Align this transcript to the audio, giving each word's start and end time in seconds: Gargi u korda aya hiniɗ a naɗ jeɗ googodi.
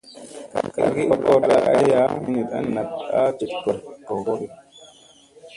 Gargi 0.73 1.03
u 1.13 1.15
korda 1.23 1.57
aya 1.77 2.01
hiniɗ 2.21 2.49
a 2.57 2.59
naɗ 2.73 2.89
jeɗ 3.37 3.51
googodi. 4.05 4.45